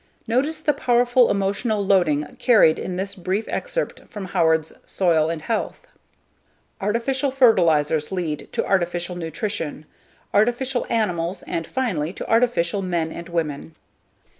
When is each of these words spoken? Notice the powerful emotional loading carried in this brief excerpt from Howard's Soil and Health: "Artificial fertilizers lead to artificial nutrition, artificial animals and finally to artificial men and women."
Notice 0.27 0.61
the 0.61 0.73
powerful 0.73 1.29
emotional 1.29 1.85
loading 1.85 2.25
carried 2.39 2.79
in 2.79 2.95
this 2.95 3.13
brief 3.13 3.47
excerpt 3.47 4.01
from 4.09 4.25
Howard's 4.25 4.73
Soil 4.83 5.29
and 5.29 5.43
Health: 5.43 5.81
"Artificial 6.81 7.29
fertilizers 7.29 8.11
lead 8.11 8.49
to 8.53 8.65
artificial 8.65 9.13
nutrition, 9.15 9.85
artificial 10.33 10.87
animals 10.89 11.43
and 11.43 11.67
finally 11.67 12.13
to 12.13 12.27
artificial 12.27 12.81
men 12.81 13.11
and 13.11 13.29
women." 13.29 13.75